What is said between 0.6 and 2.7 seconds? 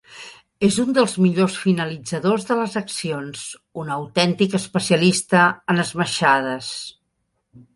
És un dels millors finalitzadors de